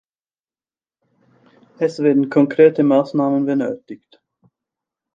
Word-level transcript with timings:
Es 1.77 1.99
werden 1.99 2.31
konkrete 2.31 2.81
Maßnahmen 2.81 3.45
benötigt. 3.45 4.19